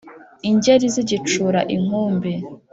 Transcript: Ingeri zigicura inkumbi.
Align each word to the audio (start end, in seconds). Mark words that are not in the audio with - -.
Ingeri 0.49 0.85
zigicura 0.95 1.59
inkumbi. 1.75 2.31